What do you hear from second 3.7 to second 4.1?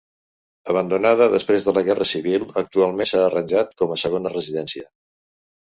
com a